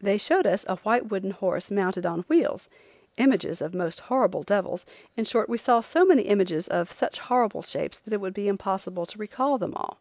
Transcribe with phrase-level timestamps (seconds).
[0.00, 2.68] They showed us a white wooden horse mounted on wheels,
[3.18, 4.84] images of most horrible devils,
[5.16, 8.48] in short, we saw so many images of such horrible shapes that it would be
[8.48, 9.98] impossible to recall them all.